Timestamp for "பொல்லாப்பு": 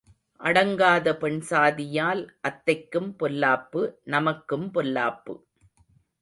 3.19-3.83, 4.73-5.35